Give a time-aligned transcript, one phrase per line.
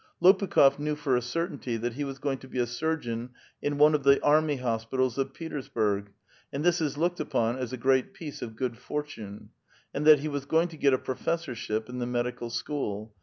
[0.19, 3.93] Lopukh6f knew for a certainty that he was going to be a surgeon in one
[3.93, 6.11] of the army hospitals of Petersburg,
[6.51, 9.49] and this is looked upon as a great piece of good fortune;
[9.93, 13.13] and that he was going to get a professorship in the medical school.